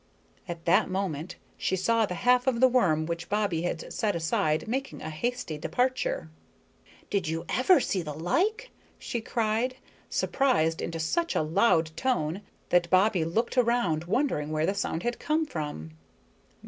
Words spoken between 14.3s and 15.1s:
where the sound